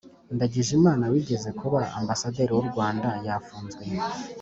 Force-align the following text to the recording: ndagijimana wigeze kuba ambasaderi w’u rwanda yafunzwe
ndagijimana 0.35 1.03
wigeze 1.13 1.49
kuba 1.59 1.79
ambasaderi 1.99 2.51
w’u 2.57 2.65
rwanda 2.69 3.09
yafunzwe 3.25 3.83